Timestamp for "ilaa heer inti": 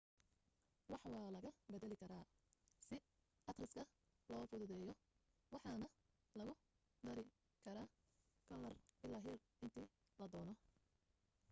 9.05-9.81